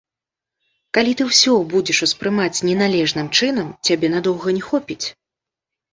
[0.97, 5.03] Калі ты ўсё будзеш успрымаць неналежным чынам, цябе надоўга не хопіць.